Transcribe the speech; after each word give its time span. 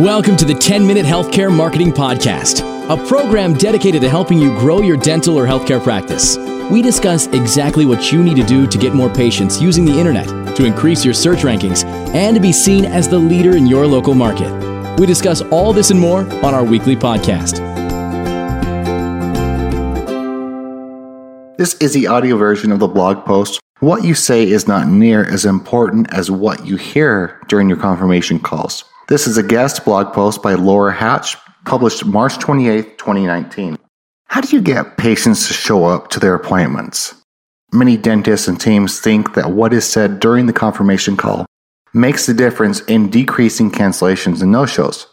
Welcome 0.00 0.36
to 0.36 0.44
the 0.44 0.54
10 0.54 0.86
Minute 0.86 1.04
Healthcare 1.04 1.52
Marketing 1.52 1.90
Podcast, 1.90 2.60
a 2.88 3.08
program 3.08 3.52
dedicated 3.54 4.00
to 4.02 4.08
helping 4.08 4.38
you 4.38 4.56
grow 4.60 4.80
your 4.80 4.96
dental 4.96 5.36
or 5.36 5.44
healthcare 5.44 5.82
practice. 5.82 6.36
We 6.70 6.82
discuss 6.82 7.26
exactly 7.26 7.84
what 7.84 8.12
you 8.12 8.22
need 8.22 8.36
to 8.36 8.44
do 8.44 8.68
to 8.68 8.78
get 8.78 8.94
more 8.94 9.12
patients 9.12 9.60
using 9.60 9.84
the 9.84 9.98
internet, 9.98 10.54
to 10.54 10.64
increase 10.64 11.04
your 11.04 11.14
search 11.14 11.40
rankings, 11.40 11.84
and 12.14 12.36
to 12.36 12.40
be 12.40 12.52
seen 12.52 12.84
as 12.84 13.08
the 13.08 13.18
leader 13.18 13.56
in 13.56 13.66
your 13.66 13.88
local 13.88 14.14
market. 14.14 14.48
We 15.00 15.06
discuss 15.06 15.42
all 15.50 15.72
this 15.72 15.90
and 15.90 15.98
more 15.98 16.20
on 16.44 16.54
our 16.54 16.62
weekly 16.62 16.94
podcast. 16.94 17.58
This 21.56 21.74
is 21.80 21.92
the 21.92 22.06
audio 22.06 22.36
version 22.36 22.70
of 22.70 22.78
the 22.78 22.86
blog 22.86 23.24
post. 23.24 23.58
What 23.80 24.04
you 24.04 24.14
say 24.14 24.48
is 24.48 24.68
not 24.68 24.86
near 24.86 25.24
as 25.24 25.44
important 25.44 26.14
as 26.14 26.30
what 26.30 26.64
you 26.64 26.76
hear 26.76 27.40
during 27.48 27.68
your 27.68 27.78
confirmation 27.78 28.38
calls. 28.38 28.84
This 29.08 29.26
is 29.26 29.38
a 29.38 29.42
guest 29.42 29.86
blog 29.86 30.12
post 30.12 30.42
by 30.42 30.52
Laura 30.52 30.92
Hatch, 30.92 31.34
published 31.64 32.04
March 32.04 32.38
28, 32.38 32.98
2019. 32.98 33.78
How 34.26 34.42
do 34.42 34.54
you 34.54 34.60
get 34.60 34.98
patients 34.98 35.48
to 35.48 35.54
show 35.54 35.86
up 35.86 36.10
to 36.10 36.20
their 36.20 36.34
appointments? 36.34 37.14
Many 37.72 37.96
dentists 37.96 38.48
and 38.48 38.60
teams 38.60 39.00
think 39.00 39.32
that 39.32 39.52
what 39.52 39.72
is 39.72 39.88
said 39.88 40.20
during 40.20 40.44
the 40.44 40.52
confirmation 40.52 41.16
call 41.16 41.46
makes 41.94 42.26
the 42.26 42.34
difference 42.34 42.80
in 42.80 43.08
decreasing 43.08 43.70
cancellations 43.70 44.42
and 44.42 44.52
no 44.52 44.66
shows. 44.66 45.06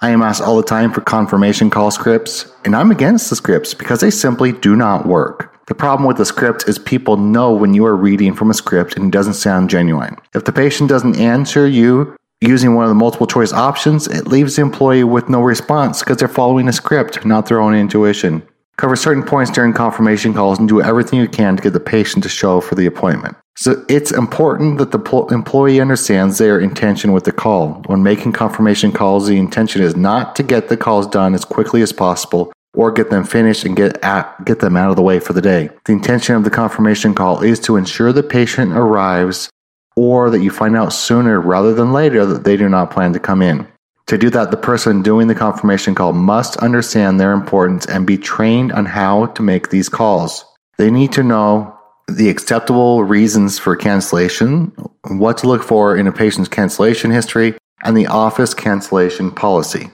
I 0.00 0.10
am 0.10 0.20
asked 0.20 0.42
all 0.42 0.56
the 0.56 0.64
time 0.64 0.92
for 0.92 1.00
confirmation 1.00 1.70
call 1.70 1.92
scripts, 1.92 2.52
and 2.64 2.74
I'm 2.74 2.90
against 2.90 3.30
the 3.30 3.36
scripts 3.36 3.72
because 3.72 4.00
they 4.00 4.10
simply 4.10 4.50
do 4.50 4.74
not 4.74 5.06
work. 5.06 5.54
The 5.68 5.76
problem 5.76 6.08
with 6.08 6.16
the 6.16 6.26
script 6.26 6.68
is 6.68 6.76
people 6.76 7.16
know 7.16 7.52
when 7.52 7.72
you 7.72 7.86
are 7.86 7.94
reading 7.94 8.34
from 8.34 8.50
a 8.50 8.54
script 8.54 8.96
and 8.96 9.04
it 9.04 9.10
doesn't 9.12 9.34
sound 9.34 9.70
genuine. 9.70 10.16
If 10.34 10.44
the 10.44 10.52
patient 10.52 10.88
doesn't 10.88 11.20
answer 11.20 11.68
you 11.68 12.16
Using 12.40 12.76
one 12.76 12.84
of 12.84 12.88
the 12.88 12.94
multiple 12.94 13.26
choice 13.26 13.52
options, 13.52 14.06
it 14.06 14.28
leaves 14.28 14.56
the 14.56 14.62
employee 14.62 15.02
with 15.02 15.28
no 15.28 15.42
response 15.42 16.00
because 16.00 16.18
they're 16.18 16.28
following 16.28 16.68
a 16.68 16.72
script, 16.72 17.24
not 17.26 17.46
their 17.46 17.60
own 17.60 17.74
intuition. 17.74 18.46
Cover 18.76 18.94
certain 18.94 19.24
points 19.24 19.50
during 19.50 19.72
confirmation 19.72 20.32
calls 20.32 20.60
and 20.60 20.68
do 20.68 20.80
everything 20.80 21.18
you 21.18 21.26
can 21.26 21.56
to 21.56 21.62
get 21.62 21.72
the 21.72 21.80
patient 21.80 22.22
to 22.22 22.28
show 22.28 22.60
for 22.60 22.76
the 22.76 22.86
appointment. 22.86 23.36
So 23.56 23.84
it's 23.88 24.12
important 24.12 24.78
that 24.78 24.92
the 24.92 25.26
employee 25.32 25.80
understands 25.80 26.38
their 26.38 26.60
intention 26.60 27.12
with 27.12 27.24
the 27.24 27.32
call. 27.32 27.82
When 27.86 28.04
making 28.04 28.34
confirmation 28.34 28.92
calls, 28.92 29.26
the 29.26 29.36
intention 29.36 29.82
is 29.82 29.96
not 29.96 30.36
to 30.36 30.44
get 30.44 30.68
the 30.68 30.76
calls 30.76 31.08
done 31.08 31.34
as 31.34 31.44
quickly 31.44 31.82
as 31.82 31.92
possible 31.92 32.52
or 32.74 32.92
get 32.92 33.10
them 33.10 33.24
finished 33.24 33.64
and 33.64 33.74
get 33.74 33.98
at, 34.04 34.44
get 34.44 34.60
them 34.60 34.76
out 34.76 34.90
of 34.90 34.96
the 34.96 35.02
way 35.02 35.18
for 35.18 35.32
the 35.32 35.42
day. 35.42 35.70
The 35.86 35.92
intention 35.92 36.36
of 36.36 36.44
the 36.44 36.50
confirmation 36.50 37.16
call 37.16 37.42
is 37.42 37.58
to 37.60 37.74
ensure 37.74 38.12
the 38.12 38.22
patient 38.22 38.74
arrives 38.74 39.50
or 39.98 40.30
that 40.30 40.42
you 40.42 40.48
find 40.48 40.76
out 40.76 40.92
sooner 40.92 41.40
rather 41.40 41.74
than 41.74 41.92
later 41.92 42.24
that 42.24 42.44
they 42.44 42.56
do 42.56 42.68
not 42.68 42.92
plan 42.92 43.12
to 43.12 43.18
come 43.18 43.42
in. 43.42 43.66
To 44.06 44.16
do 44.16 44.30
that, 44.30 44.52
the 44.52 44.56
person 44.56 45.02
doing 45.02 45.26
the 45.26 45.34
confirmation 45.34 45.96
call 45.96 46.12
must 46.12 46.56
understand 46.58 47.18
their 47.18 47.32
importance 47.32 47.84
and 47.84 48.06
be 48.06 48.16
trained 48.16 48.70
on 48.70 48.86
how 48.86 49.26
to 49.26 49.42
make 49.42 49.70
these 49.70 49.88
calls. 49.88 50.44
They 50.78 50.92
need 50.92 51.10
to 51.14 51.24
know 51.24 51.76
the 52.06 52.28
acceptable 52.28 53.02
reasons 53.02 53.58
for 53.58 53.74
cancellation, 53.74 54.72
what 55.08 55.38
to 55.38 55.48
look 55.48 55.64
for 55.64 55.96
in 55.96 56.06
a 56.06 56.12
patient's 56.12 56.48
cancellation 56.48 57.10
history, 57.10 57.58
and 57.82 57.96
the 57.96 58.06
office 58.06 58.54
cancellation 58.54 59.32
policy. 59.32 59.90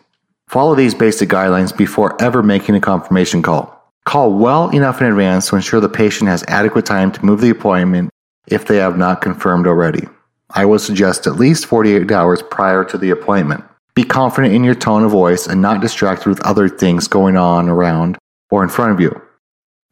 Follow 0.49 0.75
these 0.75 0.95
basic 0.95 1.31
guidelines 1.31 1.75
before 1.75 2.23
ever 2.23 2.43
making 2.43 2.75
a 2.75 2.81
confirmation 2.81 3.41
call. 3.41 3.73
Call 4.05 4.35
well 4.35 4.69
enough 4.69 5.01
in 5.01 5.07
advance 5.07 5.49
to 5.49 5.57
ensure 5.57 5.81
the 5.81 5.89
patient 5.89 6.29
has 6.29 6.45
adequate 6.47 6.85
time 6.85 7.11
to 7.11 7.25
move 7.25 7.41
the 7.41 7.49
appointment 7.49 8.11
if 8.47 8.67
they 8.67 8.77
have 8.77 8.97
not 8.97 9.21
confirmed 9.21 9.67
already. 9.67 10.09
I 10.51 10.65
would 10.65 10.81
suggest 10.81 11.27
at 11.27 11.37
least 11.37 11.67
48 11.67 12.11
hours 12.11 12.43
prior 12.43 12.85
to 12.85 12.99
the 12.99 13.11
appointment. 13.11 13.65
Be 13.95 14.05
confident 14.05 14.55
in 14.55 14.65
your 14.65 14.75
tone 14.75 15.05
of 15.05 15.11
voice 15.11 15.47
and 15.47 15.63
not 15.63 15.81
distracted 15.81 16.29
with 16.29 16.41
other 16.41 16.69
things 16.69 17.09
going 17.09 17.37
on 17.37 17.69
around 17.69 18.19
or 18.51 18.63
in 18.63 18.69
front 18.69 18.93
of 18.93 19.01
you. 19.01 19.21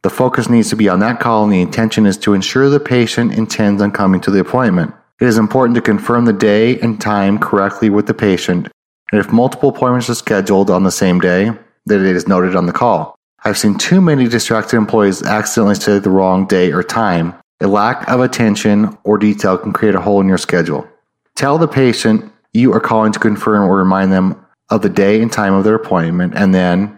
The 0.03 0.09
focus 0.09 0.49
needs 0.49 0.69
to 0.69 0.75
be 0.75 0.89
on 0.89 0.99
that 0.99 1.21
call, 1.21 1.45
and 1.45 1.53
the 1.53 1.61
intention 1.61 2.05
is 2.05 2.17
to 2.19 2.33
ensure 2.33 2.69
the 2.69 2.79
patient 2.79 3.33
intends 3.33 3.81
on 3.81 3.91
coming 3.91 4.19
to 4.21 4.31
the 4.31 4.41
appointment. 4.41 4.93
It 5.21 5.27
is 5.27 5.37
important 5.37 5.75
to 5.75 5.81
confirm 5.81 6.25
the 6.25 6.33
day 6.33 6.77
and 6.81 6.99
time 6.99 7.39
correctly 7.39 7.89
with 7.89 8.07
the 8.07 8.13
patient, 8.13 8.67
and 9.11 9.21
if 9.21 9.31
multiple 9.31 9.69
appointments 9.69 10.09
are 10.09 10.15
scheduled 10.15 10.69
on 10.69 10.83
the 10.83 10.91
same 10.91 11.19
day, 11.19 11.51
that 11.85 12.01
it 12.01 12.15
is 12.15 12.27
noted 12.27 12.55
on 12.55 12.65
the 12.65 12.73
call. 12.73 13.15
I've 13.45 13.57
seen 13.57 13.77
too 13.77 14.01
many 14.01 14.27
distracted 14.27 14.75
employees 14.75 15.23
accidentally 15.23 15.75
say 15.75 15.99
the 15.99 16.09
wrong 16.09 16.47
day 16.47 16.71
or 16.71 16.83
time, 16.83 17.33
a 17.63 17.67
lack 17.67 18.07
of 18.09 18.19
attention 18.19 18.97
or 19.03 19.17
detail 19.17 19.57
can 19.57 19.73
create 19.73 19.95
a 19.95 20.01
hole 20.01 20.21
in 20.21 20.27
your 20.27 20.37
schedule. 20.37 20.87
Tell 21.35 21.57
the 21.57 21.67
patient 21.67 22.31
you 22.53 22.73
are 22.73 22.79
calling 22.79 23.11
to 23.11 23.19
confirm 23.19 23.63
or 23.63 23.77
remind 23.77 24.11
them 24.11 24.39
of 24.69 24.81
the 24.81 24.89
day 24.89 25.21
and 25.21 25.31
time 25.31 25.53
of 25.53 25.63
their 25.63 25.75
appointment, 25.75 26.33
and 26.35 26.53
then 26.53 26.97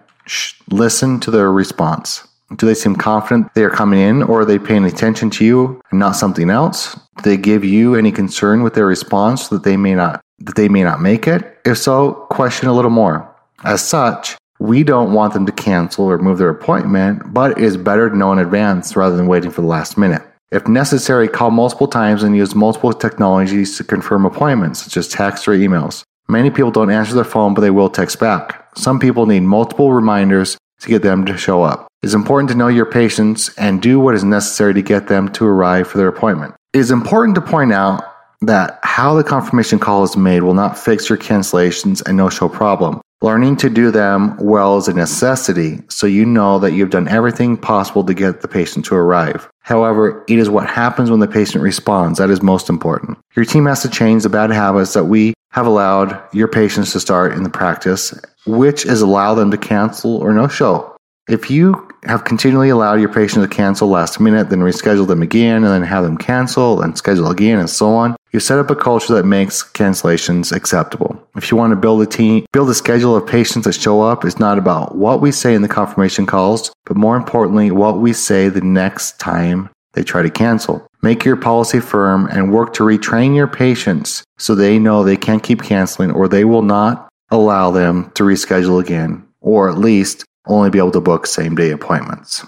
listen 0.69 1.19
to 1.21 1.31
their 1.31 1.51
response. 1.51 2.27
Do 2.55 2.65
they 2.65 2.73
seem 2.73 2.95
confident 2.95 3.53
they 3.53 3.63
are 3.63 3.69
coming 3.69 3.99
in, 3.99 4.23
or 4.23 4.41
are 4.41 4.45
they 4.45 4.59
paying 4.59 4.85
attention 4.85 5.29
to 5.31 5.45
you 5.45 5.81
and 5.91 5.99
not 5.99 6.15
something 6.15 6.49
else? 6.49 6.93
Do 7.17 7.29
they 7.29 7.37
give 7.37 7.63
you 7.63 7.95
any 7.95 8.11
concern 8.11 8.63
with 8.63 8.75
their 8.75 8.85
response 8.85 9.47
that 9.49 9.63
they 9.63 9.77
may 9.77 9.95
not 9.95 10.21
that 10.39 10.55
they 10.55 10.67
may 10.67 10.83
not 10.83 11.01
make 11.01 11.27
it? 11.27 11.59
If 11.65 11.77
so, 11.77 12.13
question 12.29 12.67
a 12.67 12.73
little 12.73 12.91
more. 12.91 13.33
As 13.63 13.81
such, 13.81 14.35
we 14.59 14.83
don't 14.83 15.13
want 15.13 15.33
them 15.33 15.45
to 15.45 15.51
cancel 15.51 16.05
or 16.05 16.17
move 16.17 16.37
their 16.37 16.49
appointment, 16.49 17.33
but 17.33 17.51
it 17.51 17.63
is 17.63 17.77
better 17.77 18.09
to 18.09 18.17
know 18.17 18.31
in 18.31 18.39
advance 18.39 18.95
rather 18.95 19.15
than 19.15 19.27
waiting 19.27 19.51
for 19.51 19.61
the 19.61 19.67
last 19.67 19.97
minute. 19.97 20.23
If 20.51 20.67
necessary, 20.67 21.27
call 21.27 21.51
multiple 21.51 21.87
times 21.87 22.23
and 22.23 22.35
use 22.35 22.55
multiple 22.55 22.93
technologies 22.93 23.77
to 23.77 23.83
confirm 23.83 24.25
appointments, 24.25 24.83
such 24.83 24.97
as 24.97 25.07
text 25.07 25.47
or 25.47 25.51
emails. 25.51 26.03
Many 26.27 26.49
people 26.49 26.71
don't 26.71 26.91
answer 26.91 27.13
their 27.13 27.23
phone, 27.23 27.53
but 27.53 27.61
they 27.61 27.71
will 27.71 27.89
text 27.89 28.19
back. 28.19 28.67
Some 28.77 28.99
people 28.99 29.25
need 29.25 29.41
multiple 29.41 29.91
reminders 29.91 30.57
to 30.81 30.87
get 30.87 31.01
them 31.01 31.25
to 31.25 31.37
show 31.37 31.63
up. 31.63 31.87
It 32.01 32.07
is 32.07 32.13
important 32.13 32.49
to 32.51 32.57
know 32.57 32.67
your 32.67 32.85
patients 32.85 33.49
and 33.57 33.81
do 33.81 33.99
what 33.99 34.15
is 34.15 34.23
necessary 34.23 34.73
to 34.75 34.81
get 34.81 35.07
them 35.07 35.31
to 35.33 35.45
arrive 35.45 35.87
for 35.87 35.97
their 35.97 36.07
appointment. 36.07 36.55
It 36.73 36.79
is 36.79 36.91
important 36.91 37.35
to 37.35 37.41
point 37.41 37.73
out 37.73 38.03
that 38.41 38.79
how 38.83 39.15
the 39.15 39.23
confirmation 39.23 39.79
call 39.79 40.03
is 40.03 40.17
made 40.17 40.41
will 40.41 40.53
not 40.53 40.77
fix 40.77 41.09
your 41.09 41.17
cancellations 41.17 42.05
and 42.05 42.17
no 42.17 42.29
show 42.29 42.49
problem. 42.49 43.01
Learning 43.21 43.55
to 43.57 43.69
do 43.69 43.91
them 43.91 44.37
well 44.37 44.77
is 44.77 44.87
a 44.87 44.93
necessity, 44.93 45.79
so 45.89 46.05
you 46.05 46.25
know 46.25 46.59
that 46.59 46.73
you've 46.73 46.89
done 46.89 47.07
everything 47.07 47.57
possible 47.57 48.03
to 48.03 48.13
get 48.13 48.41
the 48.41 48.47
patient 48.47 48.85
to 48.85 48.95
arrive. 48.95 49.49
However, 49.65 50.23
it 50.27 50.37
is 50.37 50.47
what 50.47 50.67
happens 50.67 51.09
when 51.09 51.21
the 51.21 51.27
patient 51.27 51.63
responds 51.63 52.19
that 52.19 52.29
is 52.29 52.43
most 52.43 52.69
important. 52.69 53.17
Your 53.35 53.45
team 53.45 53.65
has 53.65 53.81
to 53.81 53.89
change 53.89 54.21
the 54.21 54.29
bad 54.29 54.51
habits 54.51 54.93
that 54.93 55.05
we 55.05 55.33
have 55.53 55.65
allowed 55.65 56.21
your 56.31 56.47
patients 56.47 56.91
to 56.91 56.99
start 56.99 57.33
in 57.33 57.41
the 57.41 57.49
practice, 57.49 58.13
which 58.45 58.85
is 58.85 59.01
allow 59.01 59.33
them 59.33 59.49
to 59.49 59.57
cancel 59.57 60.17
or 60.17 60.33
no 60.33 60.47
show. 60.47 60.95
If 61.27 61.49
you 61.49 61.87
have 62.05 62.23
continually 62.23 62.69
allowed 62.69 62.99
your 62.99 63.11
patient 63.11 63.43
to 63.43 63.55
cancel 63.55 63.87
last 63.87 64.19
minute, 64.19 64.49
then 64.49 64.59
reschedule 64.59 65.07
them 65.07 65.21
again, 65.21 65.63
and 65.63 65.73
then 65.73 65.83
have 65.83 66.03
them 66.03 66.17
cancel 66.17 66.81
and 66.81 66.97
schedule 66.97 67.29
again, 67.29 67.59
and 67.59 67.69
so 67.69 67.93
on, 67.93 68.15
you 68.31 68.39
set 68.39 68.59
up 68.59 68.69
a 68.69 68.75
culture 68.75 69.13
that 69.13 69.25
makes 69.25 69.63
cancellations 69.63 70.51
acceptable. 70.51 71.21
If 71.35 71.49
you 71.51 71.57
want 71.57 71.71
to 71.71 71.77
build 71.77 72.01
a 72.01 72.05
team, 72.05 72.45
build 72.51 72.69
a 72.69 72.75
schedule 72.75 73.15
of 73.15 73.25
patients 73.25 73.63
that 73.63 73.73
show 73.73 74.01
up 74.01 74.25
is 74.25 74.39
not 74.39 74.57
about 74.57 74.95
what 74.95 75.21
we 75.21 75.31
say 75.31 75.55
in 75.55 75.61
the 75.61 75.67
confirmation 75.67 76.25
calls, 76.25 76.73
but 76.85 76.97
more 76.97 77.15
importantly, 77.15 77.71
what 77.71 77.99
we 77.99 78.13
say 78.13 78.49
the 78.49 78.61
next 78.61 79.19
time 79.19 79.69
they 79.93 80.03
try 80.03 80.21
to 80.21 80.29
cancel. 80.29 80.85
Make 81.01 81.23
your 81.23 81.37
policy 81.37 81.79
firm 81.79 82.27
and 82.27 82.51
work 82.51 82.73
to 82.73 82.83
retrain 82.83 83.35
your 83.35 83.47
patients 83.47 84.23
so 84.37 84.53
they 84.53 84.79
know 84.79 85.03
they 85.03 85.15
can't 85.17 85.43
keep 85.43 85.63
canceling 85.63 86.11
or 86.11 86.27
they 86.27 86.43
will 86.43 86.61
not 86.61 87.07
allow 87.31 87.71
them 87.71 88.11
to 88.15 88.23
reschedule 88.23 88.81
again, 88.81 89.25
or 89.39 89.69
at 89.69 89.77
least 89.77 90.25
only 90.47 90.69
be 90.69 90.77
able 90.77 90.91
to 90.91 91.01
book 91.01 91.25
same 91.25 91.55
day 91.55 91.71
appointments. 91.71 92.45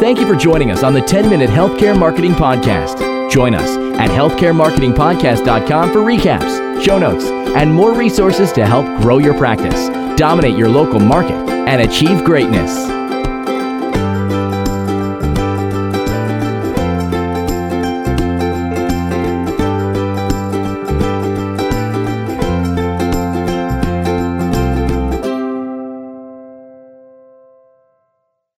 Thank 0.00 0.20
you 0.20 0.26
for 0.26 0.36
joining 0.36 0.70
us 0.70 0.82
on 0.82 0.92
the 0.94 1.00
10 1.00 1.28
Minute 1.28 1.50
Healthcare 1.50 1.98
Marketing 1.98 2.32
Podcast. 2.32 3.30
Join 3.30 3.54
us 3.54 3.76
at 3.98 4.08
healthcaremarketingpodcast.com 4.10 5.92
for 5.92 5.98
recaps, 5.98 6.84
show 6.84 6.98
notes, 6.98 7.24
and 7.24 7.72
more 7.72 7.94
resources 7.94 8.52
to 8.52 8.66
help 8.66 8.86
grow 9.00 9.18
your 9.18 9.34
practice, 9.34 9.88
dominate 10.16 10.56
your 10.56 10.68
local 10.68 11.00
market, 11.00 11.48
and 11.48 11.82
achieve 11.82 12.22
greatness. 12.22 13.05